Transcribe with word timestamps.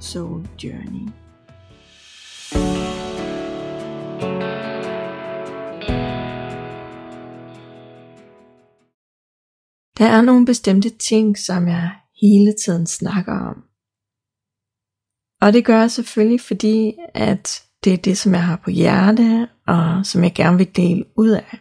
Soul 0.00 0.48
Journey. 0.64 1.08
Der 9.98 10.06
er 10.06 10.22
nogle 10.22 10.46
bestemte 10.46 10.90
ting, 10.90 11.38
som 11.38 11.68
jeg 11.68 11.90
hele 12.20 12.54
tiden 12.64 12.86
snakker 12.86 13.32
om. 13.32 13.64
Og 15.40 15.52
det 15.52 15.64
gør 15.64 15.80
jeg 15.80 15.90
selvfølgelig, 15.90 16.40
fordi 16.40 16.94
at 17.14 17.62
det 17.84 17.92
er 17.92 17.96
det, 17.96 18.18
som 18.18 18.32
jeg 18.32 18.44
har 18.44 18.60
på 18.64 18.70
hjerte, 18.70 19.48
og 19.66 20.06
som 20.06 20.24
jeg 20.24 20.34
gerne 20.34 20.56
vil 20.56 20.76
dele 20.76 21.04
ud 21.16 21.28
af. 21.28 21.60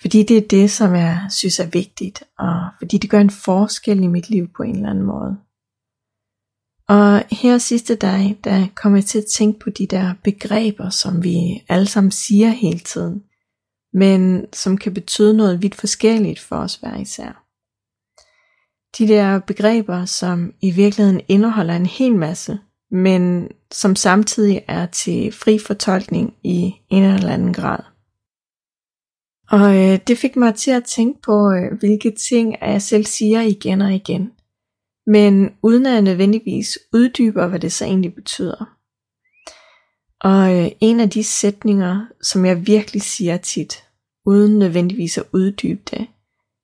Fordi 0.00 0.22
det 0.22 0.36
er 0.36 0.48
det, 0.48 0.70
som 0.70 0.94
jeg 0.94 1.26
synes 1.30 1.60
er 1.60 1.70
vigtigt, 1.70 2.22
og 2.38 2.70
fordi 2.78 2.98
det 2.98 3.10
gør 3.10 3.20
en 3.20 3.30
forskel 3.30 4.02
i 4.02 4.06
mit 4.06 4.30
liv 4.30 4.48
på 4.56 4.62
en 4.62 4.76
eller 4.76 4.90
anden 4.90 5.04
måde. 5.04 5.47
Og 6.88 7.22
her 7.30 7.58
sidste 7.58 7.94
dag, 7.94 8.38
der 8.44 8.66
kom 8.74 8.96
jeg 8.96 9.04
til 9.04 9.18
at 9.18 9.26
tænke 9.36 9.58
på 9.58 9.70
de 9.70 9.86
der 9.86 10.14
begreber, 10.24 10.90
som 10.90 11.24
vi 11.24 11.64
alle 11.68 11.86
sammen 11.86 12.10
siger 12.10 12.48
hele 12.48 12.78
tiden, 12.78 13.22
men 13.92 14.46
som 14.52 14.78
kan 14.78 14.94
betyde 14.94 15.36
noget 15.36 15.62
vidt 15.62 15.74
forskelligt 15.74 16.40
for 16.40 16.56
os 16.56 16.74
hver 16.74 16.96
især. 16.96 17.44
De 18.98 19.08
der 19.08 19.38
begreber, 19.38 20.04
som 20.04 20.52
i 20.60 20.70
virkeligheden 20.70 21.20
indeholder 21.28 21.76
en 21.76 21.86
hel 21.86 22.16
masse, 22.16 22.58
men 22.90 23.48
som 23.70 23.96
samtidig 23.96 24.64
er 24.68 24.86
til 24.86 25.32
fri 25.32 25.58
fortolkning 25.58 26.34
i 26.42 26.72
en 26.90 27.02
eller 27.02 27.32
anden 27.32 27.52
grad. 27.52 27.78
Og 29.50 29.76
øh, 29.76 29.98
det 30.06 30.18
fik 30.18 30.36
mig 30.36 30.54
til 30.54 30.70
at 30.70 30.84
tænke 30.84 31.20
på, 31.22 31.52
øh, 31.52 31.78
hvilke 31.78 32.10
ting 32.28 32.56
jeg 32.60 32.82
selv 32.82 33.04
siger 33.04 33.40
igen 33.40 33.80
og 33.80 33.94
igen 33.94 34.32
men 35.08 35.50
uden 35.62 35.86
at 35.86 35.92
jeg 35.92 36.02
nødvendigvis 36.02 36.78
uddyber, 36.92 37.46
hvad 37.46 37.60
det 37.60 37.72
så 37.72 37.84
egentlig 37.84 38.14
betyder. 38.14 38.78
Og 40.20 40.56
øh, 40.56 40.70
en 40.80 41.00
af 41.00 41.10
de 41.10 41.24
sætninger, 41.24 42.06
som 42.22 42.44
jeg 42.44 42.66
virkelig 42.66 43.02
siger 43.02 43.36
tit, 43.36 43.84
uden 44.26 44.58
nødvendigvis 44.58 45.18
at 45.18 45.24
uddybe 45.32 45.80
det, 45.90 46.06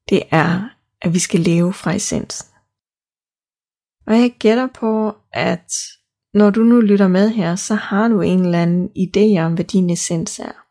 det 0.09 0.23
er, 0.31 0.69
at 1.03 1.15
vi 1.15 1.19
skal 1.19 1.41
leve 1.41 1.73
fra 1.73 1.95
essensen. 1.95 2.49
Og 4.07 4.21
jeg 4.21 4.35
gætter 4.39 4.69
på, 4.75 5.15
at 5.33 5.73
når 6.35 6.51
du 6.51 6.61
nu 6.61 6.81
lytter 6.81 7.09
med 7.09 7.31
her, 7.31 7.57
så 7.57 7.75
har 7.75 8.09
du 8.09 8.21
en 8.21 8.45
eller 8.45 8.63
anden 8.63 8.89
idé 8.99 9.41
om, 9.41 9.55
hvad 9.55 9.65
din 9.65 9.91
essens 9.91 10.39
er. 10.39 10.65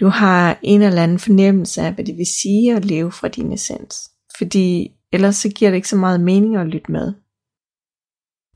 Du 0.00 0.08
har 0.08 0.58
en 0.62 0.82
eller 0.82 1.02
anden 1.02 1.18
fornemmelse 1.18 1.82
af, 1.82 1.92
hvad 1.92 2.04
det 2.04 2.16
vil 2.16 2.26
sige 2.42 2.76
at 2.76 2.84
leve 2.84 3.12
fra 3.12 3.28
din 3.28 3.52
essens. 3.52 3.96
Fordi 4.38 4.99
ellers 5.12 5.36
så 5.36 5.48
giver 5.48 5.70
det 5.70 5.76
ikke 5.76 5.88
så 5.88 5.96
meget 5.96 6.20
mening 6.20 6.56
at 6.56 6.66
lytte 6.66 6.92
med. 6.92 7.14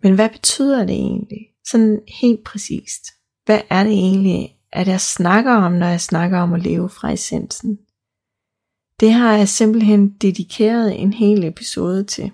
Men 0.03 0.15
hvad 0.15 0.29
betyder 0.29 0.87
det 0.87 0.95
egentlig? 0.95 1.41
Sådan 1.71 2.01
helt 2.21 2.45
præcist. 2.45 3.03
Hvad 3.45 3.61
er 3.71 3.85
det 3.85 3.93
egentlig, 3.93 4.57
at 4.73 4.89
jeg 4.89 5.01
snakker 5.01 5.53
om, 5.53 5.73
når 5.73 5.87
jeg 5.87 6.01
snakker 6.01 6.39
om 6.39 6.53
at 6.53 6.63
leve 6.63 6.89
fra 6.89 7.13
essensen? 7.13 7.79
Det 9.01 9.13
har 9.13 9.37
jeg 9.37 9.49
simpelthen 9.49 10.13
dedikeret 10.19 11.01
en 11.01 11.13
hel 11.13 11.45
episode 11.45 12.05
til. 12.05 12.33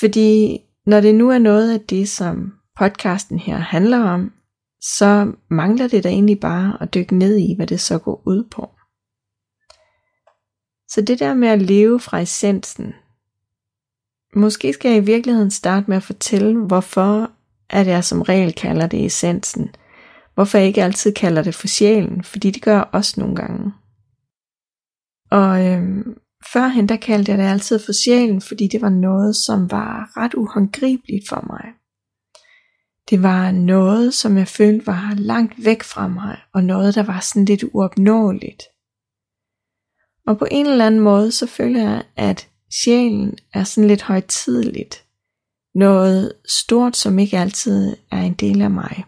Fordi 0.00 0.58
når 0.86 1.00
det 1.00 1.14
nu 1.14 1.30
er 1.30 1.38
noget 1.38 1.74
af 1.74 1.80
det, 1.80 2.08
som 2.08 2.52
podcasten 2.78 3.38
her 3.38 3.56
handler 3.56 3.98
om, 3.98 4.32
så 4.80 5.32
mangler 5.50 5.88
det 5.88 6.04
da 6.04 6.08
egentlig 6.08 6.40
bare 6.40 6.82
at 6.82 6.94
dykke 6.94 7.14
ned 7.14 7.36
i, 7.36 7.54
hvad 7.56 7.66
det 7.66 7.80
så 7.80 7.98
går 7.98 8.22
ud 8.26 8.44
på. 8.50 8.70
Så 10.90 11.00
det 11.00 11.18
der 11.18 11.34
med 11.34 11.48
at 11.48 11.62
leve 11.62 12.00
fra 12.00 12.20
essensen. 12.20 12.94
Måske 14.34 14.72
skal 14.72 14.88
jeg 14.88 15.02
i 15.02 15.04
virkeligheden 15.04 15.50
starte 15.50 15.84
med 15.88 15.96
at 15.96 16.02
fortælle, 16.02 16.66
hvorfor 16.66 17.30
at 17.70 17.86
jeg 17.86 18.04
som 18.04 18.22
regel 18.22 18.52
kalder 18.52 18.86
det 18.86 19.04
essensen. 19.04 19.70
Hvorfor 20.34 20.58
jeg 20.58 20.66
ikke 20.66 20.84
altid 20.84 21.12
kalder 21.12 21.42
det 21.42 21.54
for 21.54 21.66
sjælen, 21.66 22.24
fordi 22.24 22.50
det 22.50 22.62
gør 22.62 22.74
jeg 22.74 22.88
også 22.92 23.20
nogle 23.20 23.36
gange. 23.36 23.72
Og 25.30 25.66
øhm, 25.66 26.18
førhen 26.52 26.88
der 26.88 26.96
kaldte 26.96 27.32
jeg 27.32 27.38
det 27.38 27.44
altid 27.44 27.78
for 27.78 27.92
sjælen, 27.92 28.40
fordi 28.40 28.68
det 28.68 28.82
var 28.82 28.88
noget, 28.88 29.36
som 29.36 29.70
var 29.70 30.16
ret 30.16 30.34
uhåndgribeligt 30.34 31.28
for 31.28 31.46
mig. 31.46 31.64
Det 33.10 33.22
var 33.22 33.50
noget, 33.50 34.14
som 34.14 34.36
jeg 34.36 34.48
følte 34.48 34.86
var 34.86 35.14
langt 35.16 35.64
væk 35.64 35.82
fra 35.82 36.08
mig, 36.08 36.38
og 36.52 36.64
noget, 36.64 36.94
der 36.94 37.02
var 37.02 37.20
sådan 37.20 37.44
lidt 37.44 37.64
uopnåeligt. 37.72 38.62
Og 40.26 40.38
på 40.38 40.46
en 40.50 40.66
eller 40.66 40.86
anden 40.86 41.00
måde, 41.00 41.32
så 41.32 41.46
føler 41.46 41.82
jeg, 41.82 42.02
at 42.16 42.48
sjælen 42.70 43.38
er 43.54 43.64
sådan 43.64 43.88
lidt 43.88 44.02
højtidligt. 44.02 45.04
Noget 45.74 46.32
stort, 46.48 46.96
som 46.96 47.18
ikke 47.18 47.38
altid 47.38 47.96
er 48.10 48.20
en 48.20 48.34
del 48.34 48.62
af 48.62 48.70
mig. 48.70 49.04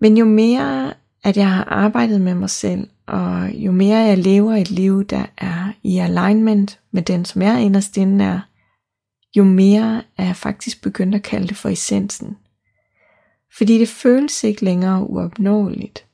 Men 0.00 0.16
jo 0.16 0.24
mere, 0.24 0.94
at 1.24 1.36
jeg 1.36 1.50
har 1.50 1.64
arbejdet 1.64 2.20
med 2.20 2.34
mig 2.34 2.50
selv, 2.50 2.88
og 3.06 3.50
jo 3.52 3.72
mere 3.72 3.98
jeg 3.98 4.18
lever 4.18 4.54
et 4.54 4.70
liv, 4.70 5.04
der 5.04 5.26
er 5.36 5.72
i 5.82 5.98
alignment 5.98 6.80
med 6.90 7.02
den, 7.02 7.24
som 7.24 7.42
jeg 7.42 7.62
inderst 7.62 7.96
inde 7.96 8.24
er, 8.24 8.40
jo 9.36 9.44
mere 9.44 10.02
er 10.16 10.24
jeg 10.24 10.36
faktisk 10.36 10.82
begyndt 10.82 11.14
at 11.14 11.22
kalde 11.22 11.48
det 11.48 11.56
for 11.56 11.68
essensen. 11.68 12.36
Fordi 13.56 13.78
det 13.78 13.88
føles 13.88 14.44
ikke 14.44 14.64
længere 14.64 15.10
uopnåeligt. 15.10 16.06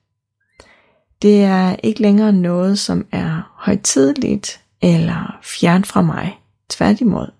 Det 1.23 1.45
er 1.45 1.77
ikke 1.83 2.03
længere 2.03 2.33
noget, 2.33 2.79
som 2.79 3.07
er 3.13 3.55
højtidligt 3.57 4.61
eller 4.83 5.39
fjern 5.43 5.85
fra 5.85 6.03
mig. 6.03 6.39
Tværtimod. 6.69 7.31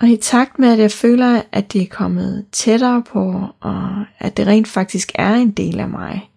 Og 0.00 0.08
i 0.08 0.16
takt 0.16 0.58
med, 0.58 0.72
at 0.72 0.78
jeg 0.78 0.90
føler, 0.90 1.42
at 1.52 1.72
det 1.72 1.82
er 1.82 1.86
kommet 1.86 2.46
tættere 2.52 3.02
på, 3.02 3.46
og 3.60 4.04
at 4.18 4.36
det 4.36 4.46
rent 4.46 4.68
faktisk 4.68 5.12
er 5.14 5.34
en 5.34 5.50
del 5.50 5.80
af 5.80 5.88
mig, 5.88 6.30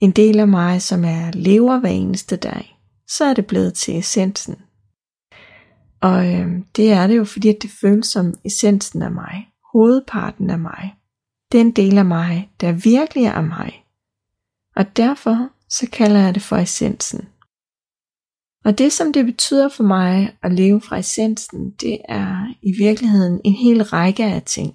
en 0.00 0.10
del 0.10 0.40
af 0.40 0.48
mig, 0.48 0.82
som 0.82 1.04
jeg 1.04 1.30
lever 1.34 1.78
hver 1.78 1.88
eneste 1.88 2.36
dag, 2.36 2.78
så 3.08 3.24
er 3.24 3.34
det 3.34 3.46
blevet 3.46 3.74
til 3.74 3.98
essensen. 3.98 4.56
Og 6.00 6.32
øh, 6.32 6.48
det 6.76 6.92
er 6.92 7.06
det 7.06 7.16
jo, 7.16 7.24
fordi 7.24 7.48
at 7.48 7.62
det 7.62 7.70
føles 7.80 8.06
som 8.06 8.34
essensen 8.44 9.02
af 9.02 9.10
mig, 9.10 9.48
hovedparten 9.72 10.50
af 10.50 10.58
mig. 10.58 10.94
Den 11.52 11.70
del 11.70 11.98
af 11.98 12.04
mig, 12.04 12.50
der 12.60 12.72
virkelig 12.72 13.24
er 13.24 13.40
mig. 13.40 13.83
Og 14.76 14.96
derfor 14.96 15.50
så 15.68 15.90
kalder 15.92 16.20
jeg 16.20 16.34
det 16.34 16.42
for 16.42 16.56
essensen. 16.56 17.28
Og 18.64 18.78
det 18.78 18.92
som 18.92 19.12
det 19.12 19.24
betyder 19.26 19.68
for 19.68 19.82
mig 19.82 20.36
at 20.42 20.52
leve 20.52 20.80
fra 20.80 20.98
essensen, 20.98 21.70
det 21.70 21.98
er 22.08 22.54
i 22.62 22.72
virkeligheden 22.78 23.40
en 23.44 23.52
hel 23.52 23.82
række 23.82 24.24
af 24.24 24.42
ting. 24.42 24.74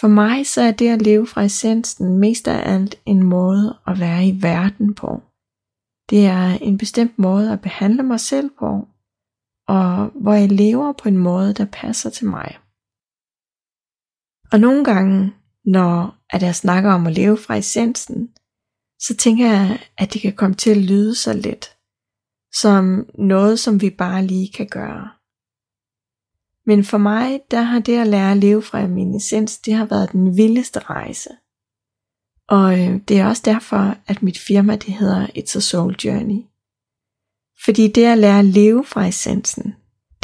For 0.00 0.08
mig 0.08 0.46
så 0.46 0.60
er 0.62 0.70
det 0.70 0.88
at 0.88 1.02
leve 1.02 1.26
fra 1.26 1.42
essensen 1.42 2.18
mest 2.18 2.48
af 2.48 2.72
alt 2.72 2.94
en 3.06 3.22
måde 3.22 3.78
at 3.86 4.00
være 4.00 4.26
i 4.26 4.42
verden 4.42 4.94
på. 4.94 5.22
Det 6.10 6.26
er 6.26 6.58
en 6.60 6.78
bestemt 6.78 7.18
måde 7.18 7.52
at 7.52 7.60
behandle 7.60 8.02
mig 8.02 8.20
selv 8.20 8.50
på, 8.58 8.88
og 9.68 10.06
hvor 10.22 10.32
jeg 10.32 10.48
lever 10.48 10.92
på 10.92 11.08
en 11.08 11.18
måde, 11.18 11.54
der 11.54 11.64
passer 11.64 12.10
til 12.10 12.26
mig. 12.26 12.58
Og 14.52 14.60
nogle 14.60 14.84
gange, 14.84 15.32
når 15.64 16.14
at 16.30 16.42
jeg 16.42 16.54
snakker 16.54 16.92
om 16.92 17.06
at 17.06 17.12
leve 17.12 17.36
fra 17.36 17.56
essensen, 17.56 18.30
så 19.06 19.16
tænker 19.16 19.46
jeg, 19.46 19.80
at 19.98 20.12
det 20.12 20.22
kan 20.22 20.32
komme 20.32 20.56
til 20.56 20.70
at 20.70 20.76
lyde 20.76 21.14
så 21.14 21.32
let, 21.32 21.76
som 22.54 23.06
noget, 23.18 23.58
som 23.60 23.80
vi 23.80 23.90
bare 23.90 24.26
lige 24.26 24.52
kan 24.52 24.66
gøre. 24.66 25.10
Men 26.66 26.84
for 26.84 26.98
mig, 26.98 27.40
der 27.50 27.60
har 27.60 27.78
det 27.78 27.98
at 27.98 28.06
lære 28.06 28.32
at 28.32 28.36
leve 28.36 28.62
fra 28.62 28.86
min 28.86 29.14
essens, 29.14 29.58
det 29.58 29.74
har 29.74 29.84
været 29.84 30.12
den 30.12 30.36
vildeste 30.36 30.78
rejse. 30.78 31.30
Og 32.48 32.80
øh, 32.80 33.00
det 33.08 33.18
er 33.18 33.26
også 33.26 33.42
derfor, 33.44 33.96
at 34.06 34.22
mit 34.22 34.38
firma 34.38 34.76
det 34.76 34.94
hedder 34.94 35.26
It's 35.26 35.56
a 35.56 35.60
Soul 35.60 35.94
Journey. 36.04 36.42
Fordi 37.64 37.88
det 37.88 38.04
at 38.04 38.18
lære 38.18 38.38
at 38.38 38.44
leve 38.44 38.84
fra 38.84 39.06
essensen, 39.06 39.74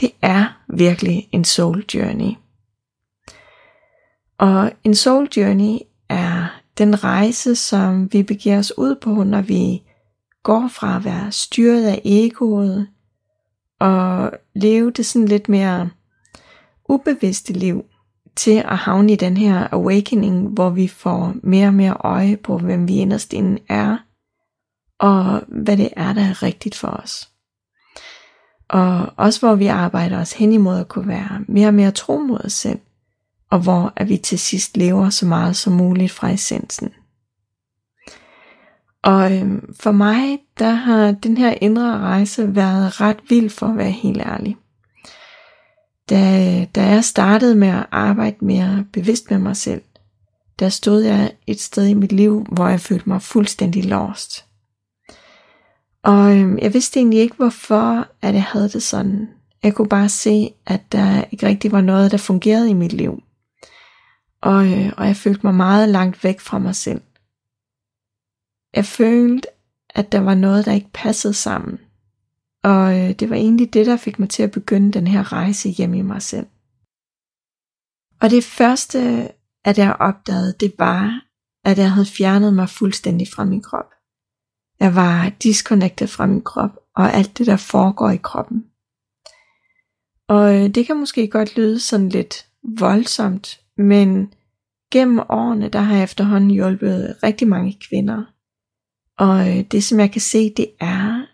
det 0.00 0.12
er 0.22 0.64
virkelig 0.69 1.28
en 1.32 1.44
soul 1.44 1.84
journey. 1.94 2.32
Og 4.38 4.72
en 4.84 4.94
soul 4.94 5.28
journey 5.36 5.78
er 6.08 6.57
den 6.78 7.04
rejse, 7.04 7.56
som 7.56 8.12
vi 8.12 8.22
begiver 8.22 8.58
os 8.58 8.78
ud 8.78 8.94
på, 8.94 9.10
når 9.25 9.40
vi 9.40 9.82
går 10.42 10.69
fra 10.69 10.96
at 10.96 11.04
være 11.04 11.32
styret 11.32 11.84
af 11.84 12.02
egoet 12.04 12.88
og 13.80 14.32
leve 14.54 14.90
det 14.90 15.06
sådan 15.06 15.28
lidt 15.28 15.48
mere 15.48 15.90
ubevidste 16.88 17.52
liv 17.52 17.84
til 18.36 18.62
at 18.69 18.76
havne 18.76 19.12
i 19.12 19.16
den 19.16 19.36
her 19.36 19.69
awakening, 19.72 20.48
hvor 20.48 20.70
vi 20.70 20.88
får 20.88 21.34
mere 21.42 21.66
og 21.66 21.75
mere 21.75 21.96
øje 22.00 22.36
på, 22.36 22.58
hvem 22.58 22.88
vi 22.88 22.96
inderst 22.96 23.32
inde 23.32 23.58
er, 23.69 23.96
og 24.98 25.42
hvad 25.48 25.76
det 25.76 25.88
er, 25.96 26.12
der 26.12 26.22
er 26.22 26.42
rigtigt 26.42 26.75
for 26.75 26.88
os. 26.88 27.28
Og 28.69 29.12
også 29.16 29.40
hvor 29.40 29.54
vi 29.54 29.66
arbejder 29.66 30.20
os 30.20 30.32
hen 30.32 30.52
imod 30.52 30.78
at 30.78 30.88
kunne 30.88 31.08
være 31.08 31.44
mere 31.48 31.69
og 31.69 31.75
mere 31.75 31.90
tro 31.90 32.19
mod 32.19 32.40
os 32.44 32.52
selv, 32.52 32.78
og 33.50 33.58
hvor 33.58 33.92
at 33.96 34.08
vi 34.08 34.16
til 34.16 34.38
sidst 34.38 34.76
lever 34.76 35.10
så 35.10 35.26
meget 35.26 35.56
som 35.56 35.72
muligt 35.72 36.12
fra 36.12 36.30
essensen. 36.30 36.90
Og 39.02 39.36
øhm, 39.36 39.74
for 39.80 39.92
mig, 39.92 40.38
der 40.58 40.70
har 40.70 41.10
den 41.12 41.36
her 41.36 41.54
indre 41.60 41.98
rejse 41.98 42.54
været 42.54 43.00
ret 43.00 43.16
vild 43.28 43.50
for 43.50 43.66
at 43.66 43.76
være 43.76 43.90
helt 43.90 44.22
ærlig. 44.22 44.56
Da, 46.10 46.64
da 46.74 46.86
jeg 46.86 47.04
startede 47.04 47.54
med 47.54 47.68
at 47.68 47.86
arbejde 47.90 48.36
mere 48.40 48.84
bevidst 48.92 49.30
med 49.30 49.38
mig 49.38 49.56
selv, 49.56 49.82
der 50.58 50.68
stod 50.68 51.02
jeg 51.02 51.32
et 51.46 51.60
sted 51.60 51.86
i 51.86 51.94
mit 51.94 52.12
liv, 52.12 52.46
hvor 52.52 52.68
jeg 52.68 52.80
følte 52.80 53.08
mig 53.08 53.22
fuldstændig 53.22 53.84
lost. 53.84 54.44
Og 56.02 56.36
øhm, 56.36 56.58
jeg 56.58 56.74
vidste 56.74 57.00
egentlig 57.00 57.20
ikke, 57.20 57.36
hvorfor 57.36 58.06
at 58.22 58.34
jeg 58.34 58.42
havde 58.42 58.68
det 58.68 58.82
sådan. 58.82 59.28
Jeg 59.62 59.74
kunne 59.74 59.88
bare 59.88 60.08
se, 60.08 60.50
at 60.66 60.92
der 60.92 61.24
ikke 61.32 61.46
rigtig 61.46 61.72
var 61.72 61.80
noget, 61.80 62.10
der 62.10 62.16
fungerede 62.18 62.70
i 62.70 62.74
mit 62.74 62.92
liv. 62.92 63.22
Og, 64.43 64.67
øh, 64.67 64.93
og 64.96 65.06
jeg 65.06 65.17
følte 65.17 65.40
mig 65.44 65.55
meget 65.55 65.88
langt 65.88 66.25
væk 66.25 66.40
fra 66.40 66.58
mig 66.58 66.75
selv. 66.75 67.00
Jeg 68.75 68.85
følte, 68.85 69.49
at 69.90 70.12
der 70.12 70.20
var 70.20 70.35
noget, 70.35 70.64
der 70.64 70.73
ikke 70.73 70.90
passede 70.94 71.35
sammen. 71.35 71.79
Og 72.64 72.99
øh, 72.99 73.11
det 73.11 73.31
var 73.31 73.37
egentlig 73.37 73.75
det, 73.75 73.87
der 73.87 73.96
fik 73.96 74.19
mig 74.19 74.31
til 74.31 74.43
at 74.43 74.50
begynde 74.50 74.93
den 74.93 75.06
her 75.06 75.32
rejse 75.32 75.69
hjem 75.69 75.94
i 75.94 76.02
mig 76.02 76.23
selv. 76.23 76.46
Og 78.20 78.31
det 78.31 78.44
første, 78.44 79.29
at 79.64 79.79
jeg 79.79 79.96
opdagede, 80.00 80.55
det 80.61 80.75
var, 80.79 81.25
at 81.64 81.79
jeg 81.79 81.93
havde 81.93 82.06
fjernet 82.06 82.55
mig 82.55 82.69
fuldstændig 82.69 83.29
fra 83.35 83.44
min 83.44 83.62
krop. 83.62 83.90
Jeg 84.81 84.94
var 84.94 85.29
disconnected 85.29 86.06
fra 86.06 86.26
min 86.26 86.43
krop 86.43 86.79
og 86.94 87.12
alt 87.12 87.38
det, 87.38 87.46
der 87.46 87.56
foregår 87.56 88.11
i 88.11 88.17
kroppen. 88.17 88.64
Og 90.29 90.56
øh, 90.56 90.69
det 90.75 90.87
kan 90.87 90.96
måske 90.96 91.29
godt 91.29 91.56
lyde 91.56 91.81
sådan 91.81 92.08
lidt 92.08 92.46
voldsomt, 92.79 93.61
men 93.78 94.32
gennem 94.92 95.20
årene, 95.28 95.69
der 95.69 95.80
har 95.80 95.94
jeg 95.94 96.04
efterhånden 96.04 96.50
hjulpet 96.50 97.16
rigtig 97.22 97.48
mange 97.48 97.78
kvinder. 97.88 98.25
Og 99.19 99.48
øh, 99.48 99.64
det 99.64 99.84
som 99.84 100.00
jeg 100.00 100.10
kan 100.10 100.20
se, 100.20 100.52
det 100.56 100.70
er, 100.80 101.26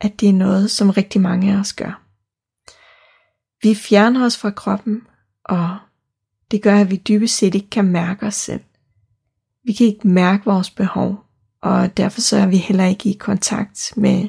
at 0.00 0.20
det 0.20 0.28
er 0.28 0.32
noget, 0.32 0.70
som 0.70 0.90
rigtig 0.90 1.20
mange 1.20 1.52
af 1.52 1.56
os 1.58 1.72
gør. 1.72 2.02
Vi 3.62 3.74
fjerner 3.74 4.24
os 4.24 4.38
fra 4.38 4.50
kroppen, 4.50 5.02
og 5.44 5.78
det 6.50 6.62
gør, 6.62 6.80
at 6.80 6.90
vi 6.90 6.96
dybest 6.96 7.36
set 7.36 7.54
ikke 7.54 7.70
kan 7.70 7.84
mærke 7.84 8.26
os 8.26 8.34
selv. 8.34 8.60
Vi 9.64 9.72
kan 9.72 9.86
ikke 9.86 10.08
mærke 10.08 10.44
vores 10.44 10.70
behov, 10.70 11.24
og 11.62 11.96
derfor 11.96 12.20
så 12.20 12.36
er 12.36 12.46
vi 12.46 12.56
heller 12.56 12.84
ikke 12.84 13.10
i 13.10 13.16
kontakt 13.20 13.92
med 13.96 14.28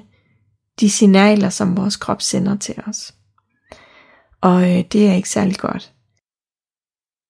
de 0.80 0.90
signaler, 0.90 1.50
som 1.50 1.78
vores 1.78 1.96
krop 1.96 2.22
sender 2.22 2.58
til 2.58 2.76
os. 2.88 3.16
Og 4.42 4.62
øh, 4.62 4.84
det 4.92 5.08
er 5.08 5.14
ikke 5.14 5.30
særlig 5.30 5.58
godt. 5.58 5.95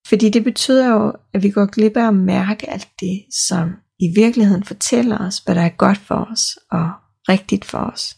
Fordi 0.09 0.29
det 0.29 0.43
betyder 0.43 0.89
jo, 0.89 1.13
at 1.33 1.43
vi 1.43 1.49
går 1.49 1.65
glip 1.65 1.97
af 1.97 2.07
at 2.07 2.13
mærke 2.13 2.69
alt 2.69 2.89
det, 2.99 3.25
som 3.47 3.71
i 3.99 4.07
virkeligheden 4.15 4.63
fortæller 4.63 5.27
os, 5.27 5.37
hvad 5.37 5.55
der 5.55 5.61
er 5.61 5.77
godt 5.77 5.97
for 5.97 6.27
os 6.31 6.57
og 6.71 6.91
rigtigt 7.29 7.65
for 7.65 7.77
os. 7.77 8.17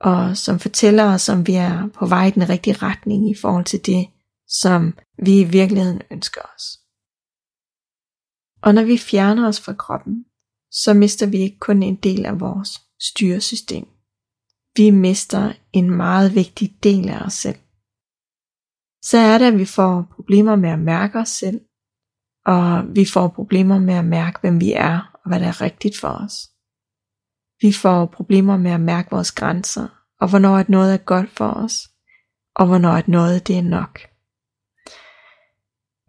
Og 0.00 0.36
som 0.36 0.58
fortæller 0.58 1.04
os, 1.04 1.28
om 1.28 1.46
vi 1.46 1.54
er 1.54 1.88
på 1.94 2.06
vej 2.06 2.26
i 2.26 2.30
den 2.30 2.48
rigtige 2.48 2.76
retning 2.76 3.30
i 3.30 3.34
forhold 3.34 3.64
til 3.64 3.86
det, 3.86 4.06
som 4.48 4.94
vi 5.22 5.40
i 5.40 5.44
virkeligheden 5.44 6.02
ønsker 6.10 6.40
os. 6.56 6.62
Og 8.62 8.74
når 8.74 8.84
vi 8.84 8.98
fjerner 8.98 9.48
os 9.48 9.60
fra 9.60 9.72
kroppen, 9.72 10.24
så 10.70 10.94
mister 10.94 11.26
vi 11.26 11.38
ikke 11.38 11.58
kun 11.58 11.82
en 11.82 11.96
del 11.96 12.26
af 12.26 12.40
vores 12.40 12.80
styresystem. 13.00 13.86
Vi 14.76 14.90
mister 14.90 15.52
en 15.72 15.90
meget 15.90 16.34
vigtig 16.34 16.76
del 16.82 17.08
af 17.08 17.18
os 17.26 17.34
selv. 17.34 17.58
Så 19.02 19.18
er 19.18 19.38
det, 19.38 19.46
at 19.46 19.58
vi 19.58 19.64
får 19.64 20.12
problemer 20.14 20.56
med 20.56 20.70
at 20.70 20.78
mærke 20.78 21.18
os 21.18 21.28
selv, 21.28 21.60
og 22.46 22.84
vi 22.94 23.04
får 23.04 23.28
problemer 23.28 23.78
med 23.78 23.94
at 23.94 24.04
mærke, 24.04 24.38
hvem 24.40 24.60
vi 24.60 24.72
er, 24.72 25.18
og 25.24 25.30
hvad 25.30 25.40
der 25.40 25.46
er 25.46 25.60
rigtigt 25.60 25.98
for 26.00 26.08
os. 26.08 26.50
Vi 27.60 27.72
får 27.72 28.06
problemer 28.06 28.56
med 28.56 28.70
at 28.70 28.80
mærke 28.80 29.10
vores 29.10 29.32
grænser, 29.32 29.88
og 30.20 30.28
hvornår 30.28 30.56
at 30.56 30.68
noget 30.68 30.94
er 30.94 30.98
godt 30.98 31.30
for 31.30 31.48
os, 31.48 31.88
og 32.54 32.66
hvornår 32.66 32.92
at 32.92 33.08
noget 33.08 33.46
det 33.48 33.58
er 33.58 33.62
nok. 33.62 34.00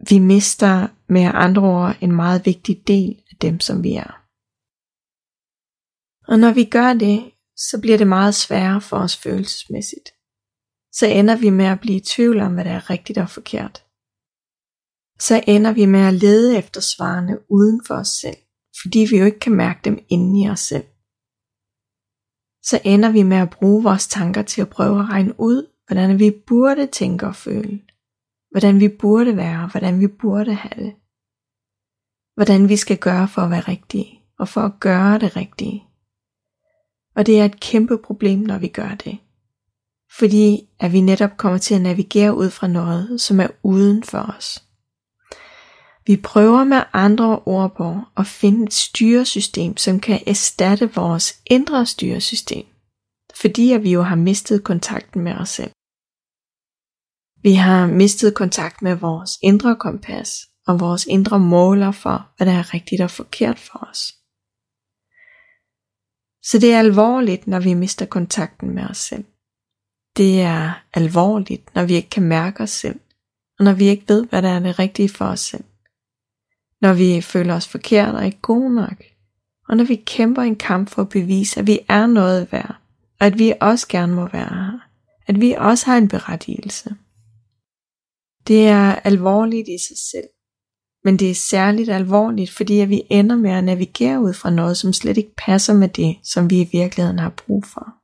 Vi 0.08 0.18
mister 0.18 0.88
med 1.08 1.30
andre 1.34 1.62
ord 1.62 1.96
en 2.00 2.12
meget 2.12 2.46
vigtig 2.46 2.82
del 2.86 3.22
af 3.30 3.36
dem, 3.40 3.60
som 3.60 3.82
vi 3.82 3.92
er. 3.92 4.24
Og 6.28 6.38
når 6.38 6.52
vi 6.52 6.64
gør 6.64 6.92
det, 6.92 7.32
så 7.56 7.80
bliver 7.80 7.98
det 7.98 8.06
meget 8.06 8.34
sværere 8.34 8.80
for 8.80 8.96
os 8.96 9.16
følelsesmæssigt. 9.16 10.08
Så 10.92 11.06
ender 11.06 11.36
vi 11.36 11.50
med 11.50 11.64
at 11.64 11.80
blive 11.80 11.96
i 11.96 12.00
tvivl 12.00 12.40
om, 12.40 12.54
hvad 12.54 12.64
der 12.64 12.70
er 12.70 12.90
rigtigt 12.90 13.18
og 13.18 13.30
forkert. 13.30 13.84
Så 15.20 15.44
ender 15.46 15.72
vi 15.72 15.86
med 15.86 16.00
at 16.00 16.14
lede 16.14 16.58
efter 16.58 16.80
svarene 16.80 17.38
uden 17.50 17.80
for 17.86 17.94
os 17.94 18.08
selv, 18.08 18.36
fordi 18.82 19.06
vi 19.10 19.18
jo 19.18 19.24
ikke 19.24 19.38
kan 19.38 19.52
mærke 19.52 19.80
dem 19.84 19.98
inde 20.08 20.42
i 20.44 20.48
os 20.48 20.60
selv. 20.60 20.84
Så 22.62 22.80
ender 22.84 23.12
vi 23.12 23.22
med 23.22 23.36
at 23.36 23.50
bruge 23.50 23.82
vores 23.82 24.08
tanker 24.08 24.42
til 24.42 24.60
at 24.60 24.68
prøve 24.68 25.00
at 25.00 25.08
regne 25.08 25.34
ud, 25.38 25.66
hvordan 25.86 26.18
vi 26.18 26.30
burde 26.46 26.86
tænke 26.86 27.26
og 27.26 27.36
føle. 27.36 27.82
Hvordan 28.50 28.80
vi 28.80 28.88
burde 28.88 29.36
være, 29.36 29.68
hvordan 29.68 30.00
vi 30.00 30.06
burde 30.06 30.54
have 30.54 30.84
det. 30.84 30.94
Hvordan 32.34 32.68
vi 32.68 32.76
skal 32.76 32.98
gøre 32.98 33.28
for 33.28 33.42
at 33.42 33.50
være 33.50 33.60
rigtige, 33.60 34.20
og 34.38 34.48
for 34.48 34.60
at 34.60 34.80
gøre 34.80 35.18
det 35.18 35.36
rigtige. 35.36 35.84
Og 37.16 37.26
det 37.26 37.40
er 37.40 37.44
et 37.44 37.60
kæmpe 37.60 37.98
problem, 37.98 38.38
når 38.38 38.58
vi 38.58 38.68
gør 38.68 38.94
det. 38.94 39.18
Fordi 40.12 40.68
at 40.80 40.92
vi 40.92 41.00
netop 41.00 41.36
kommer 41.36 41.58
til 41.58 41.74
at 41.74 41.80
navigere 41.80 42.36
ud 42.36 42.50
fra 42.50 42.66
noget, 42.66 43.20
som 43.20 43.40
er 43.40 43.48
uden 43.62 44.02
for 44.02 44.18
os. 44.18 44.62
Vi 46.06 46.16
prøver 46.16 46.64
med 46.64 46.82
andre 46.92 47.38
ord 47.38 47.76
på 47.76 48.00
at 48.16 48.26
finde 48.26 48.64
et 48.64 48.74
styresystem, 48.74 49.76
som 49.76 50.00
kan 50.00 50.20
erstatte 50.26 50.94
vores 50.94 51.40
indre 51.46 51.86
styresystem. 51.86 52.66
Fordi 53.40 53.72
at 53.72 53.82
vi 53.82 53.92
jo 53.92 54.02
har 54.02 54.16
mistet 54.16 54.64
kontakten 54.64 55.22
med 55.22 55.32
os 55.32 55.48
selv. 55.48 55.70
Vi 57.42 57.54
har 57.54 57.86
mistet 57.86 58.34
kontakt 58.34 58.82
med 58.82 58.94
vores 58.94 59.30
indre 59.42 59.76
kompas 59.76 60.40
og 60.66 60.80
vores 60.80 61.06
indre 61.06 61.38
måler 61.38 61.92
for, 61.92 62.30
hvad 62.36 62.46
der 62.46 62.52
er 62.52 62.74
rigtigt 62.74 63.02
og 63.02 63.10
forkert 63.10 63.58
for 63.58 63.88
os. 63.90 63.98
Så 66.42 66.58
det 66.58 66.72
er 66.72 66.78
alvorligt, 66.78 67.46
når 67.46 67.60
vi 67.60 67.74
mister 67.74 68.06
kontakten 68.06 68.74
med 68.74 68.84
os 68.90 68.98
selv. 68.98 69.24
Det 70.18 70.40
er 70.40 70.84
alvorligt, 70.94 71.74
når 71.74 71.84
vi 71.84 71.94
ikke 71.94 72.10
kan 72.10 72.22
mærke 72.22 72.62
os 72.62 72.70
selv, 72.70 73.00
og 73.58 73.64
når 73.64 73.72
vi 73.72 73.88
ikke 73.88 74.04
ved, 74.08 74.26
hvad 74.26 74.42
der 74.42 74.48
er 74.48 74.58
det 74.58 74.78
rigtige 74.78 75.08
for 75.08 75.24
os 75.24 75.40
selv. 75.40 75.64
Når 76.80 76.92
vi 76.92 77.20
føler 77.20 77.54
os 77.54 77.68
forkert 77.68 78.14
og 78.14 78.26
ikke 78.26 78.40
gode 78.40 78.74
nok, 78.74 79.02
og 79.68 79.76
når 79.76 79.84
vi 79.84 79.96
kæmper 79.96 80.42
en 80.42 80.56
kamp 80.56 80.90
for 80.90 81.02
at 81.02 81.08
bevise, 81.08 81.60
at 81.60 81.66
vi 81.66 81.78
er 81.88 82.06
noget 82.06 82.52
værd, 82.52 82.76
og 83.20 83.26
at 83.26 83.38
vi 83.38 83.54
også 83.60 83.88
gerne 83.88 84.14
må 84.14 84.28
være 84.28 84.54
her, 84.54 84.78
at 85.26 85.40
vi 85.40 85.52
også 85.52 85.86
har 85.86 85.98
en 85.98 86.08
berettigelse. 86.08 86.94
Det 88.48 88.68
er 88.68 88.94
alvorligt 88.94 89.68
i 89.68 89.78
sig 89.88 89.98
selv, 90.10 90.28
men 91.04 91.16
det 91.16 91.30
er 91.30 91.34
særligt 91.34 91.90
alvorligt, 91.90 92.50
fordi 92.50 92.80
at 92.80 92.88
vi 92.88 93.02
ender 93.10 93.36
med 93.36 93.50
at 93.50 93.64
navigere 93.64 94.20
ud 94.20 94.34
fra 94.34 94.50
noget, 94.50 94.76
som 94.76 94.92
slet 94.92 95.16
ikke 95.16 95.34
passer 95.36 95.74
med 95.74 95.88
det, 95.88 96.16
som 96.22 96.50
vi 96.50 96.60
i 96.60 96.68
virkeligheden 96.72 97.18
har 97.18 97.30
brug 97.46 97.64
for. 97.64 97.97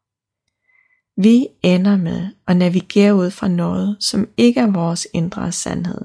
Vi 1.17 1.49
ender 1.63 1.97
med 1.97 2.29
at 2.47 2.57
navigere 2.57 3.15
ud 3.15 3.31
fra 3.31 3.49
noget, 3.49 3.97
som 4.01 4.29
ikke 4.37 4.61
er 4.61 4.71
vores 4.71 5.07
indre 5.13 5.53
sandhed. 5.53 6.01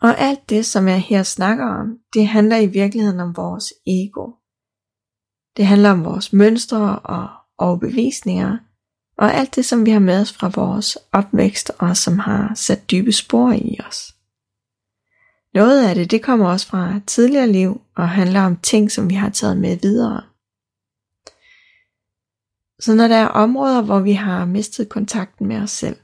Og 0.00 0.18
alt 0.18 0.50
det, 0.50 0.66
som 0.66 0.88
jeg 0.88 1.00
her 1.00 1.22
snakker 1.22 1.66
om, 1.66 1.98
det 2.14 2.26
handler 2.26 2.56
i 2.56 2.66
virkeligheden 2.66 3.20
om 3.20 3.36
vores 3.36 3.72
ego. 3.86 4.30
Det 5.56 5.66
handler 5.66 5.90
om 5.90 6.04
vores 6.04 6.32
mønstre 6.32 6.98
og 6.98 7.28
overbevisninger, 7.58 8.58
og 9.18 9.34
alt 9.34 9.56
det, 9.56 9.64
som 9.64 9.86
vi 9.86 9.90
har 9.90 10.00
med 10.00 10.20
os 10.20 10.32
fra 10.32 10.50
vores 10.54 10.98
opvækst 11.12 11.70
og 11.78 11.96
som 11.96 12.18
har 12.18 12.54
sat 12.54 12.90
dybe 12.90 13.12
spor 13.12 13.52
i 13.52 13.78
os. 13.86 14.14
Noget 15.54 15.88
af 15.88 15.94
det, 15.94 16.10
det 16.10 16.22
kommer 16.22 16.48
også 16.48 16.66
fra 16.66 17.00
tidligere 17.06 17.52
liv 17.52 17.80
og 17.96 18.08
handler 18.08 18.40
om 18.40 18.56
ting, 18.56 18.90
som 18.90 19.10
vi 19.10 19.14
har 19.14 19.28
taget 19.28 19.56
med 19.56 19.76
videre. 19.76 20.22
Så 22.80 22.94
når 22.94 23.08
der 23.08 23.16
er 23.16 23.26
områder, 23.26 23.82
hvor 23.82 24.00
vi 24.00 24.12
har 24.12 24.44
mistet 24.44 24.88
kontakten 24.88 25.46
med 25.46 25.56
os 25.56 25.70
selv, 25.70 25.96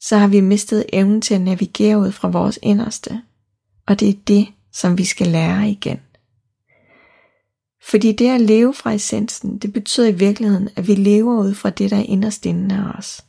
så 0.00 0.16
har 0.16 0.28
vi 0.28 0.40
mistet 0.40 0.84
evnen 0.92 1.20
til 1.20 1.34
at 1.34 1.40
navigere 1.40 1.98
ud 1.98 2.12
fra 2.12 2.28
vores 2.28 2.58
inderste. 2.62 3.22
Og 3.86 4.00
det 4.00 4.08
er 4.08 4.14
det, 4.26 4.48
som 4.72 4.98
vi 4.98 5.04
skal 5.04 5.26
lære 5.26 5.70
igen. 5.70 6.00
Fordi 7.90 8.12
det 8.12 8.30
at 8.30 8.40
leve 8.40 8.74
fra 8.74 8.92
essensen, 8.92 9.58
det 9.58 9.72
betyder 9.72 10.06
i 10.08 10.12
virkeligheden, 10.12 10.68
at 10.76 10.88
vi 10.88 10.94
lever 10.94 11.40
ud 11.40 11.54
fra 11.54 11.70
det, 11.70 11.90
der 11.90 11.96
er 11.96 12.02
inderst 12.02 12.46
inden 12.46 12.70
af 12.70 12.98
os. 12.98 13.24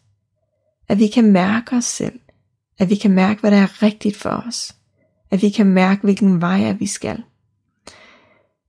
At 0.90 1.00
vi 1.00 1.08
kan 1.08 1.32
mærke 1.32 1.76
os 1.76 1.86
selv, 1.86 2.20
At 2.80 2.90
vi 2.90 2.96
kan 2.96 3.12
mærke, 3.12 3.40
hvad 3.42 3.52
der 3.52 3.58
er 3.58 3.84
rigtigt 3.84 4.18
for 4.18 4.30
os. 4.30 4.76
At 5.32 5.42
vi 5.42 5.50
kan 5.50 5.66
mærke, 5.66 6.02
hvilken 6.02 6.42
vej 6.42 6.62
er 6.64 6.74
vi 6.74 6.88
skal. 6.88 7.24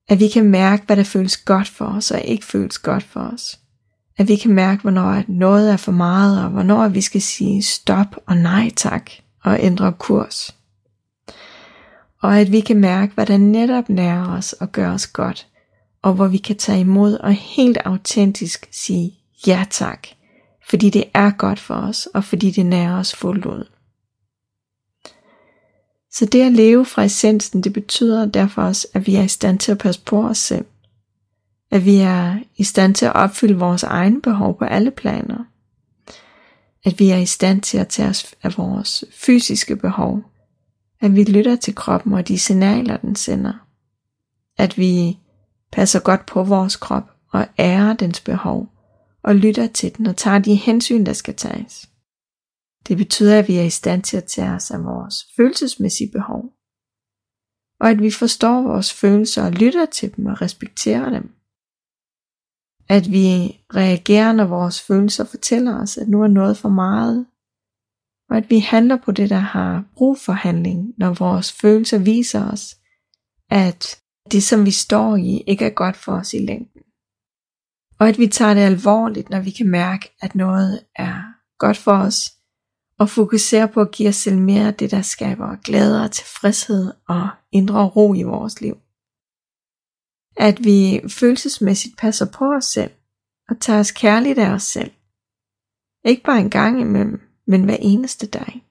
At 0.09 0.21
vi 0.21 0.29
kan 0.29 0.45
mærke, 0.45 0.87
hvad 0.87 0.97
der 0.97 1.05
føles 1.05 1.37
godt 1.37 1.69
for 1.69 1.85
os 1.85 2.11
og 2.11 2.21
ikke 2.21 2.45
føles 2.45 2.79
godt 2.79 3.03
for 3.03 3.21
os. 3.21 3.61
At 4.19 4.29
vi 4.29 4.37
kan 4.37 4.55
mærke, 4.55 4.83
hvornår 4.83 5.23
noget 5.29 5.73
er 5.73 5.77
for 5.77 5.93
meget, 5.93 6.45
og 6.45 6.51
hvornår 6.51 6.89
vi 6.89 7.01
skal 7.01 7.23
sige 7.23 7.63
stop 7.63 8.17
og 8.27 8.37
nej 8.37 8.71
tak 8.77 9.11
og 9.45 9.59
ændre 9.61 9.93
kurs. 9.93 10.55
Og 12.23 12.39
at 12.39 12.53
vi 12.53 12.61
kan 12.61 12.77
mærke, 12.77 13.15
hvad 13.15 13.27
der 13.27 13.37
netop 13.37 13.89
nærer 13.89 14.37
os 14.37 14.53
og 14.53 14.73
gør 14.73 14.93
os 14.93 15.07
godt, 15.07 15.47
og 16.03 16.15
hvor 16.15 16.27
vi 16.27 16.37
kan 16.37 16.57
tage 16.57 16.81
imod 16.81 17.15
og 17.15 17.33
helt 17.33 17.79
autentisk 17.85 18.69
sige 18.73 19.15
ja 19.47 19.65
tak, 19.71 20.09
fordi 20.69 20.91
det 20.91 21.05
er 21.15 21.31
godt 21.31 21.59
for 21.61 21.75
os, 21.75 22.07
og 22.07 22.25
fordi 22.25 22.51
det 22.51 22.67
nærer 22.67 22.99
os 22.99 23.17
fuldt 23.17 23.47
ud. 23.47 23.65
Så 26.13 26.27
det 26.27 26.47
at 26.47 26.53
leve 26.53 26.85
fra 26.85 27.03
essensen, 27.03 27.63
det 27.63 27.73
betyder 27.73 28.27
derfor 28.27 28.63
også, 28.63 28.89
at 28.95 29.07
vi 29.07 29.15
er 29.15 29.23
i 29.23 29.29
stand 29.29 29.59
til 29.59 29.73
at 29.73 29.79
passe 29.79 30.01
på 30.05 30.29
os 30.29 30.39
selv. 30.39 30.65
At 31.71 31.85
vi 31.85 31.97
er 31.97 32.39
i 32.57 32.65
stand 32.65 32.95
til 32.95 33.07
at 33.07 33.15
opfylde 33.15 33.59
vores 33.59 33.83
egne 33.83 34.23
behov 34.23 34.59
på 34.59 34.65
alle 34.65 34.91
planer. 34.91 35.45
At 36.85 36.99
vi 36.99 37.11
er 37.11 37.17
i 37.17 37.27
stand 37.27 37.63
til 37.63 37.79
at 37.79 37.89
tage 37.89 38.09
os 38.09 38.35
af 38.43 38.59
vores 38.59 39.05
fysiske 39.13 39.77
behov. 39.77 40.23
At 41.01 41.15
vi 41.17 41.25
lytter 41.25 41.57
til 41.57 41.75
kroppen 41.75 42.13
og 42.13 42.29
de 42.29 42.39
signaler, 42.39 42.97
den 42.97 43.17
sender. 43.17 43.67
At 44.59 44.79
vi 44.79 45.19
passer 45.73 46.01
godt 46.01 46.27
på 46.27 46.43
vores 46.43 46.77
krop 46.77 47.11
og 47.33 47.47
ærer 47.59 47.93
dens 47.93 48.21
behov 48.21 48.69
og 49.23 49.35
lytter 49.35 49.67
til 49.67 49.97
den 49.97 50.07
og 50.07 50.17
tager 50.17 50.39
de 50.39 50.55
hensyn, 50.55 51.07
der 51.07 51.13
skal 51.13 51.35
tages. 51.35 51.89
Det 52.89 52.97
betyder, 52.97 53.39
at 53.39 53.49
vi 53.49 53.57
er 53.57 53.63
i 53.63 53.71
stand 53.71 54.03
til 54.03 54.17
at 54.17 54.25
tage 54.25 54.51
os 54.51 54.71
af 54.71 54.85
vores 54.85 55.15
følelsesmæssige 55.37 56.11
behov, 56.13 56.45
og 57.81 57.91
at 57.91 58.03
vi 58.03 58.11
forstår 58.11 58.63
vores 58.63 58.93
følelser 58.93 59.45
og 59.45 59.53
lytter 59.53 59.87
til 59.87 60.17
dem 60.17 60.27
og 60.27 60.43
respekterer 60.43 61.11
dem. 61.11 61.38
At 62.89 63.11
vi 63.11 63.61
reagerer, 63.75 64.33
når 64.33 64.45
vores 64.45 64.83
følelser 64.83 65.25
fortæller 65.25 65.83
os, 65.83 65.99
at 65.99 66.09
nu 66.09 66.23
er 66.23 66.29
noget 66.29 66.57
for 66.57 66.69
meget, 66.69 67.27
og 68.31 68.37
at 68.37 68.51
vi 68.51 68.59
handler 68.59 68.97
på 68.97 69.13
det, 69.13 69.31
der 69.31 69.39
har 69.39 69.85
brug 69.97 70.19
for 70.19 70.33
handling, 70.33 70.95
når 70.99 71.13
vores 71.13 71.53
følelser 71.53 71.99
viser 71.99 72.51
os, 72.53 72.77
at 73.51 73.97
det, 74.33 74.43
som 74.43 74.67
vi 74.67 74.71
står 74.71 75.17
i, 75.17 75.45
ikke 75.47 75.65
er 75.65 75.71
godt 75.71 75.97
for 75.97 76.13
os 76.13 76.35
i 76.35 76.39
længden. 76.39 76.83
Og 78.01 78.09
at 78.09 78.19
vi 78.19 78.27
tager 78.27 78.55
det 78.55 78.61
alvorligt, 78.61 79.31
når 79.31 79.41
vi 79.41 79.51
kan 79.51 79.69
mærke, 79.71 80.11
at 80.23 80.35
noget 80.35 80.81
er 80.97 81.23
godt 81.59 81.77
for 81.77 81.93
os, 81.93 82.33
og 82.99 83.11
fokuserer 83.11 83.67
på 83.67 83.81
at 83.81 83.91
give 83.91 84.09
os 84.09 84.17
selv 84.17 84.39
mere 84.39 84.67
af 84.67 84.75
det, 84.75 84.91
der 84.91 85.03
skaber 85.03 85.57
glæde 85.57 86.05
og 86.05 86.11
tilfredshed 86.11 86.93
og 87.09 87.29
indre 87.53 87.85
ro 87.85 88.15
i 88.15 88.23
vores 88.23 88.61
liv. 88.61 88.77
At 90.39 90.65
vi 90.65 91.01
følelsesmæssigt 91.09 91.97
passer 91.97 92.27
på 92.27 92.45
os 92.55 92.65
selv 92.65 92.91
og 93.49 93.61
tager 93.61 93.81
os 93.81 93.91
kærligt 93.91 94.39
af 94.39 94.51
os 94.51 94.63
selv. 94.63 94.91
Ikke 96.05 96.23
bare 96.23 96.41
en 96.41 96.51
gang 96.51 96.81
imellem, 96.81 97.21
men 97.47 97.65
hver 97.65 97.77
eneste 97.81 98.27
dag. 98.27 98.65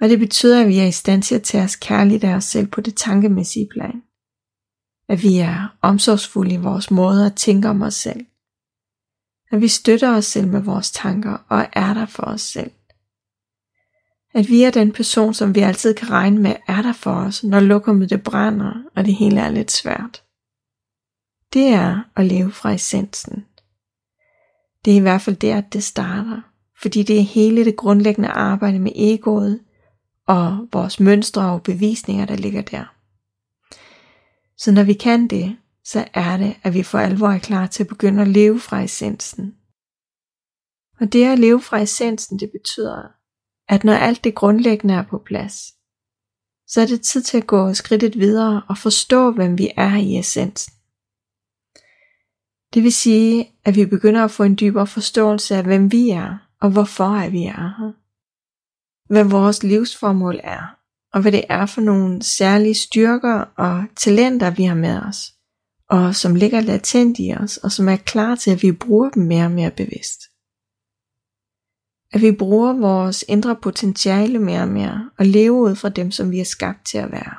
Og 0.00 0.08
det 0.08 0.18
betyder, 0.18 0.62
at 0.62 0.68
vi 0.68 0.78
er 0.78 0.86
i 0.86 0.92
stand 0.92 1.22
til 1.22 1.34
at 1.34 1.42
tage 1.42 1.64
os 1.64 1.76
kærligt 1.76 2.24
af 2.24 2.34
os 2.34 2.44
selv 2.44 2.66
på 2.66 2.80
det 2.80 2.96
tankemæssige 2.96 3.68
plan. 3.72 4.02
At 5.08 5.22
vi 5.22 5.38
er 5.38 5.76
omsorgsfulde 5.82 6.54
i 6.54 6.56
vores 6.56 6.90
måde 6.90 7.26
at 7.26 7.34
tænke 7.34 7.68
om 7.68 7.82
os 7.82 7.94
selv 7.94 8.26
at 9.50 9.60
vi 9.60 9.68
støtter 9.68 10.16
os 10.16 10.24
selv 10.24 10.48
med 10.48 10.60
vores 10.60 10.90
tanker 10.90 11.38
og 11.48 11.66
er 11.72 11.94
der 11.94 12.06
for 12.06 12.22
os 12.22 12.40
selv. 12.40 12.70
At 14.36 14.48
vi 14.48 14.62
er 14.62 14.70
den 14.70 14.92
person, 14.92 15.34
som 15.34 15.54
vi 15.54 15.60
altid 15.60 15.94
kan 15.94 16.10
regne 16.10 16.40
med, 16.40 16.56
er 16.68 16.82
der 16.82 16.92
for 16.92 17.14
os, 17.14 17.44
når 17.44 17.60
lokummet 17.60 18.10
det 18.10 18.22
brænder, 18.22 18.72
og 18.96 19.04
det 19.04 19.14
hele 19.14 19.40
er 19.40 19.50
lidt 19.50 19.70
svært. 19.70 20.22
Det 21.52 21.66
er 21.66 22.02
at 22.16 22.26
leve 22.26 22.52
fra 22.52 22.72
essensen. 22.72 23.44
Det 24.84 24.92
er 24.92 24.96
i 24.96 25.00
hvert 25.00 25.20
fald 25.20 25.36
der, 25.36 25.58
at 25.58 25.72
det 25.72 25.84
starter, 25.84 26.40
fordi 26.80 27.02
det 27.02 27.18
er 27.18 27.22
hele 27.22 27.64
det 27.64 27.76
grundlæggende 27.76 28.28
arbejde 28.28 28.78
med 28.78 28.92
egoet 28.94 29.60
og 30.26 30.68
vores 30.72 31.00
mønstre 31.00 31.52
og 31.52 31.62
bevisninger, 31.62 32.26
der 32.26 32.36
ligger 32.36 32.62
der. 32.62 32.94
Så 34.58 34.72
når 34.72 34.82
vi 34.82 34.92
kan 34.92 35.28
det, 35.28 35.56
så 35.84 36.08
er 36.14 36.36
det, 36.36 36.56
at 36.62 36.74
vi 36.74 36.82
for 36.82 36.98
alvor 36.98 37.28
er 37.28 37.38
klar 37.38 37.66
til 37.66 37.82
at 37.82 37.88
begynde 37.88 38.22
at 38.22 38.28
leve 38.28 38.60
fra 38.60 38.82
essensen. 38.82 39.54
Og 41.00 41.12
det 41.12 41.24
at 41.24 41.38
leve 41.38 41.62
fra 41.62 41.78
essensen, 41.78 42.38
det 42.38 42.50
betyder, 42.50 43.15
at 43.68 43.84
når 43.84 43.92
alt 43.92 44.24
det 44.24 44.34
grundlæggende 44.34 44.94
er 44.94 45.02
på 45.02 45.18
plads, 45.18 45.72
så 46.68 46.80
er 46.80 46.86
det 46.86 47.02
tid 47.02 47.22
til 47.22 47.38
at 47.38 47.46
gå 47.46 47.74
skridtet 47.74 48.18
videre 48.18 48.62
og 48.68 48.78
forstå, 48.78 49.30
hvem 49.30 49.58
vi 49.58 49.70
er 49.76 49.96
i 49.96 50.18
essensen. 50.18 50.72
Det 52.74 52.82
vil 52.82 52.92
sige, 52.92 53.52
at 53.64 53.76
vi 53.76 53.86
begynder 53.86 54.24
at 54.24 54.30
få 54.30 54.42
en 54.42 54.56
dybere 54.60 54.86
forståelse 54.86 55.56
af, 55.56 55.64
hvem 55.64 55.92
vi 55.92 56.10
er, 56.10 56.38
og 56.60 56.70
hvorfor 56.70 57.16
er 57.16 57.28
vi 57.28 57.44
er 57.44 57.74
her. 57.78 57.92
Hvad 59.12 59.24
vores 59.24 59.62
livsformål 59.62 60.40
er, 60.42 60.76
og 61.12 61.22
hvad 61.22 61.32
det 61.32 61.44
er 61.48 61.66
for 61.66 61.80
nogle 61.80 62.22
særlige 62.22 62.74
styrker 62.74 63.40
og 63.56 63.84
talenter, 63.96 64.50
vi 64.50 64.64
har 64.64 64.74
med 64.74 65.00
os 65.00 65.36
og 65.88 66.14
som 66.14 66.34
ligger 66.34 66.60
latent 66.60 67.16
i 67.18 67.34
os, 67.40 67.56
og 67.56 67.72
som 67.72 67.88
er 67.88 67.96
klar 67.96 68.34
til, 68.34 68.50
at 68.50 68.62
vi 68.62 68.72
bruger 68.72 69.10
dem 69.10 69.22
mere 69.22 69.44
og 69.44 69.50
mere 69.50 69.70
bevidst. 69.70 70.20
At 72.16 72.22
vi 72.22 72.32
bruger 72.32 72.72
vores 72.72 73.24
indre 73.28 73.56
potentiale 73.56 74.38
mere 74.38 74.62
og 74.62 74.68
mere, 74.68 75.10
og 75.18 75.26
lever 75.26 75.70
ud 75.70 75.76
fra 75.76 75.88
dem, 75.88 76.10
som 76.10 76.30
vi 76.30 76.40
er 76.40 76.44
skabt 76.44 76.86
til 76.86 76.98
at 76.98 77.12
være. 77.12 77.34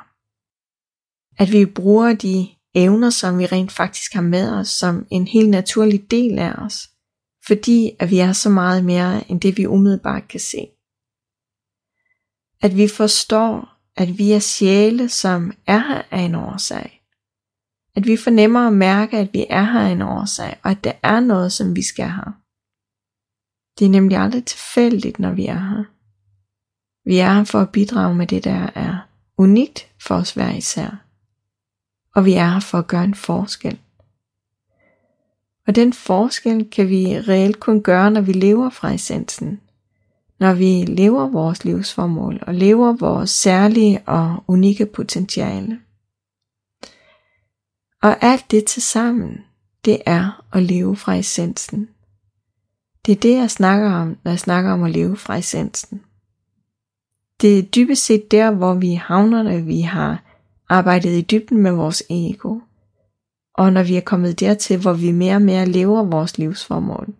At 1.38 1.52
vi 1.52 1.66
bruger 1.66 2.14
de 2.14 2.48
evner, 2.74 3.10
som 3.10 3.38
vi 3.38 3.46
rent 3.46 3.72
faktisk 3.72 4.14
har 4.14 4.22
med 4.22 4.50
os, 4.50 4.68
som 4.68 5.06
en 5.10 5.26
helt 5.26 5.50
naturlig 5.50 6.10
del 6.10 6.38
af 6.38 6.52
os, 6.52 6.88
fordi 7.46 7.90
at 7.98 8.10
vi 8.10 8.18
er 8.18 8.32
så 8.32 8.50
meget 8.50 8.84
mere 8.84 9.30
end 9.30 9.40
det, 9.40 9.56
vi 9.56 9.66
umiddelbart 9.66 10.28
kan 10.28 10.40
se. 10.40 10.66
At 12.62 12.76
vi 12.76 12.88
forstår, 12.88 13.68
at 13.96 14.18
vi 14.18 14.32
er 14.32 14.38
sjæle, 14.38 15.08
som 15.08 15.52
er 15.66 15.78
her 15.78 16.02
af 16.10 16.20
en 16.20 16.34
årsag, 16.34 17.02
at 17.96 18.06
vi 18.06 18.16
fornemmer 18.16 18.66
og 18.66 18.72
mærker, 18.72 19.20
at 19.20 19.32
vi 19.32 19.46
er 19.50 19.62
her 19.62 19.86
en 19.86 20.02
årsag, 20.02 20.56
og 20.62 20.70
at 20.70 20.84
det 20.84 20.92
er 21.02 21.20
noget, 21.20 21.52
som 21.52 21.76
vi 21.76 21.82
skal 21.82 22.04
have. 22.04 22.34
Det 23.78 23.84
er 23.84 23.90
nemlig 23.90 24.18
aldrig 24.18 24.44
tilfældigt, 24.44 25.18
når 25.18 25.32
vi 25.32 25.46
er 25.46 25.58
her. 25.58 25.84
Vi 27.04 27.18
er 27.18 27.32
her 27.32 27.44
for 27.44 27.60
at 27.60 27.70
bidrage 27.70 28.14
med 28.14 28.26
det, 28.26 28.44
der 28.44 28.70
er 28.74 29.08
unikt 29.36 29.92
for 30.02 30.14
os 30.14 30.32
hver 30.32 30.52
især. 30.52 31.04
Og 32.14 32.24
vi 32.24 32.32
er 32.32 32.48
her 32.48 32.60
for 32.60 32.78
at 32.78 32.86
gøre 32.86 33.04
en 33.04 33.14
forskel. 33.14 33.78
Og 35.66 35.74
den 35.74 35.92
forskel 35.92 36.70
kan 36.70 36.88
vi 36.88 37.20
reelt 37.20 37.60
kun 37.60 37.82
gøre, 37.82 38.10
når 38.10 38.20
vi 38.20 38.32
lever 38.32 38.70
fra 38.70 38.92
essensen. 38.92 39.60
Når 40.40 40.54
vi 40.54 40.84
lever 40.84 41.28
vores 41.28 41.64
livsformål 41.64 42.38
og 42.42 42.54
lever 42.54 42.92
vores 42.92 43.30
særlige 43.30 44.00
og 44.06 44.44
unikke 44.46 44.86
potentiale. 44.86 45.80
Og 48.02 48.24
alt 48.24 48.50
det 48.50 48.64
til 48.64 48.82
sammen, 48.82 49.44
det 49.84 50.02
er 50.06 50.44
at 50.52 50.62
leve 50.62 50.96
fra 50.96 51.14
essensen. 51.14 51.88
Det 53.08 53.16
er 53.16 53.20
det, 53.20 53.34
jeg 53.34 53.50
snakker 53.50 53.90
om, 53.92 54.16
når 54.24 54.30
jeg 54.32 54.38
snakker 54.38 54.72
om 54.72 54.82
at 54.82 54.90
leve 54.90 55.16
fra 55.16 55.36
essensen. 55.36 56.00
Det 57.40 57.58
er 57.58 57.62
dybest 57.62 58.04
set 58.04 58.30
der, 58.30 58.50
hvor 58.50 58.74
vi 58.74 58.94
havner, 58.94 59.42
når 59.42 59.58
vi 59.58 59.80
har 59.80 60.22
arbejdet 60.68 61.10
i 61.10 61.20
dybden 61.20 61.62
med 61.62 61.72
vores 61.72 62.02
ego. 62.10 62.60
Og 63.54 63.72
når 63.72 63.82
vi 63.82 63.96
er 63.96 64.00
kommet 64.00 64.40
dertil, 64.40 64.80
hvor 64.80 64.92
vi 64.92 65.12
mere 65.12 65.34
og 65.34 65.42
mere 65.42 65.66
lever 65.66 66.04
vores 66.04 66.38
livsformål. 66.38 67.14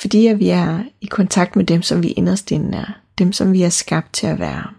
Fordi 0.00 0.26
at 0.26 0.38
vi 0.38 0.48
er 0.48 0.84
i 1.00 1.06
kontakt 1.06 1.56
med 1.56 1.64
dem, 1.64 1.82
som 1.82 2.02
vi 2.02 2.08
inderst 2.08 2.50
inde 2.50 2.78
er. 2.78 3.00
Dem, 3.18 3.32
som 3.32 3.52
vi 3.52 3.62
er 3.62 3.68
skabt 3.68 4.12
til 4.12 4.26
at 4.26 4.38
være. 4.38 4.70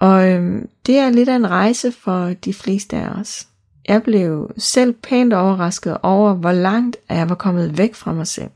Og 0.00 0.28
øhm, 0.28 0.68
det 0.86 0.98
er 0.98 1.10
lidt 1.10 1.28
af 1.28 1.36
en 1.36 1.50
rejse 1.50 1.92
for 1.92 2.32
de 2.44 2.54
fleste 2.54 2.96
af 2.96 3.08
os. 3.08 3.48
Jeg 3.88 4.02
blev 4.02 4.50
selv 4.58 4.92
pænt 4.92 5.32
overrasket 5.32 5.98
over, 6.02 6.34
hvor 6.34 6.52
langt 6.52 6.96
jeg 7.08 7.28
var 7.28 7.34
kommet 7.34 7.78
væk 7.78 7.94
fra 7.94 8.12
mig 8.12 8.26
selv. 8.26 8.50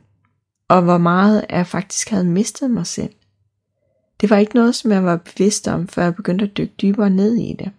Og 0.68 0.82
hvor 0.82 0.98
meget 0.98 1.46
jeg 1.50 1.66
faktisk 1.66 2.08
havde 2.08 2.24
mistet 2.24 2.70
mig 2.70 2.86
selv. 2.86 3.14
Det 4.20 4.30
var 4.30 4.36
ikke 4.36 4.54
noget, 4.54 4.74
som 4.74 4.90
jeg 4.90 5.04
var 5.04 5.16
bevidst 5.16 5.68
om, 5.68 5.88
før 5.88 6.02
jeg 6.02 6.14
begyndte 6.14 6.44
at 6.44 6.56
dykke 6.56 6.74
dybere 6.82 7.10
ned 7.10 7.36
i 7.36 7.56
det. 7.58 7.72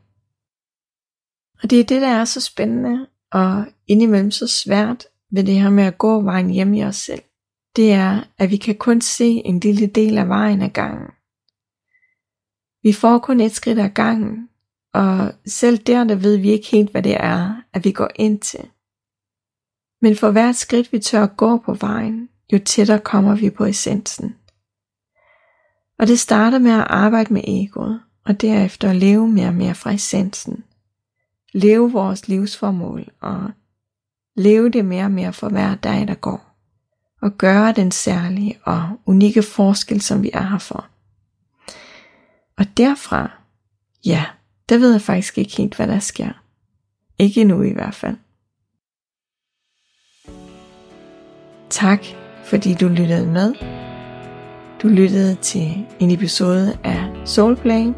Og 1.63 1.69
det 1.69 1.79
er 1.79 1.83
det, 1.83 2.01
der 2.01 2.07
er 2.07 2.25
så 2.25 2.41
spændende, 2.41 3.07
og 3.31 3.65
indimellem 3.87 4.31
så 4.31 4.47
svært 4.47 5.05
ved 5.31 5.43
det 5.43 5.61
her 5.61 5.69
med 5.69 5.83
at 5.83 5.97
gå 5.97 6.21
vejen 6.21 6.49
hjem 6.49 6.73
i 6.73 6.83
os 6.83 6.95
selv. 6.95 7.21
Det 7.75 7.93
er, 7.93 8.23
at 8.37 8.51
vi 8.51 8.57
kan 8.57 8.75
kun 8.75 9.01
se 9.01 9.25
en 9.25 9.59
lille 9.59 9.87
del 9.87 10.17
af 10.17 10.27
vejen 10.27 10.61
ad 10.61 10.69
gangen. 10.69 11.07
Vi 12.83 12.93
får 12.93 13.17
kun 13.19 13.39
et 13.39 13.51
skridt 13.51 13.79
ad 13.79 13.89
gangen, 13.89 14.49
og 14.97 15.33
selv 15.45 15.77
der, 15.77 16.03
der 16.03 16.15
ved 16.15 16.37
vi 16.37 16.51
ikke 16.51 16.67
helt, 16.67 16.91
hvad 16.91 17.03
det 17.03 17.17
er, 17.19 17.61
at 17.73 17.85
vi 17.85 17.91
går 17.91 18.09
ind 18.15 18.39
til. 18.39 18.69
Men 20.01 20.15
for 20.15 20.31
hvert 20.31 20.55
skridt, 20.55 20.93
vi 20.93 20.99
tør 20.99 21.25
gå 21.25 21.57
på 21.57 21.73
vejen, 21.73 22.29
jo 22.53 22.59
tættere 22.65 22.99
kommer 22.99 23.35
vi 23.35 23.49
på 23.49 23.65
essensen. 23.65 24.35
Og 25.99 26.07
det 26.07 26.19
starter 26.19 26.59
med 26.59 26.71
at 26.71 26.87
arbejde 26.89 27.33
med 27.33 27.41
egoet, 27.47 28.01
og 28.25 28.41
derefter 28.41 28.89
at 28.89 28.95
leve 28.95 29.27
mere 29.27 29.47
og 29.47 29.53
mere 29.53 29.75
fra 29.75 29.91
essensen. 29.91 30.63
Leve 31.53 31.91
vores 31.91 32.27
livsformål, 32.27 33.11
og 33.21 33.51
leve 34.35 34.69
det 34.69 34.85
mere 34.85 35.05
og 35.05 35.11
mere 35.11 35.33
for 35.33 35.49
hver 35.49 35.75
dag, 35.75 36.07
der 36.07 36.15
går. 36.15 36.55
Og 37.21 37.37
gøre 37.37 37.71
den 37.71 37.91
særlige 37.91 38.59
og 38.63 38.99
unikke 39.05 39.43
forskel, 39.43 40.01
som 40.01 40.23
vi 40.23 40.31
er 40.33 40.47
her 40.49 40.57
for. 40.57 40.87
Og 42.57 42.77
derfra, 42.77 43.31
ja, 44.05 44.25
der 44.69 44.77
ved 44.77 44.91
jeg 44.91 45.01
faktisk 45.01 45.37
ikke 45.37 45.57
helt, 45.57 45.75
hvad 45.75 45.87
der 45.87 45.99
sker. 45.99 46.29
Ikke 47.19 47.41
endnu 47.41 47.61
i 47.61 47.73
hvert 47.73 47.95
fald. 47.95 48.15
Tak, 51.69 52.05
fordi 52.45 52.73
du 52.73 52.87
lyttede 52.87 53.27
med. 53.27 53.53
Du 54.83 54.87
lyttede 54.87 55.35
til 55.35 55.85
en 55.99 56.11
episode 56.11 56.77
af 56.83 57.03
Soulplay. 57.25 57.93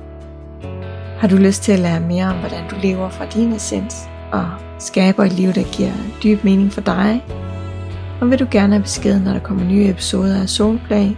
Har 1.20 1.28
du 1.28 1.36
lyst 1.36 1.64
til 1.64 1.72
at 1.72 1.80
lære 1.80 2.00
mere 2.00 2.26
om, 2.26 2.40
hvordan 2.40 2.70
du 2.70 2.76
lever 2.82 3.10
fra 3.10 3.26
din 3.26 3.54
essens 3.54 3.96
og 4.32 4.50
skaber 4.80 5.24
et 5.24 5.34
liv, 5.34 5.54
der 5.54 5.78
giver 5.78 5.94
dyb 6.24 6.44
mening 6.44 6.74
for 6.74 6.82
dig? 6.82 7.26
Og 8.22 8.30
vil 8.30 8.40
du 8.40 8.48
gerne 8.52 8.74
have 8.74 8.84
besked, 8.84 9.20
når 9.20 9.34
der 9.34 9.40
kommer 9.40 9.66
nye 9.66 9.90
episoder 9.90 10.42
af 10.42 10.50
Soulplay, 10.50 11.10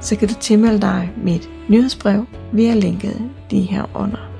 så 0.00 0.16
kan 0.16 0.28
du 0.28 0.34
tilmelde 0.40 0.80
dig 0.80 1.12
mit 1.16 1.48
nyhedsbrev 1.68 2.26
via 2.52 2.74
linket 2.74 3.30
lige 3.50 3.62
her 3.62 3.90
under. 3.94 4.35